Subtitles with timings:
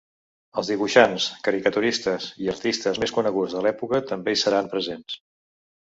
[0.61, 5.25] Els dibuixants, caricaturistes i artistes més coneguts de l’època també hi seran presents.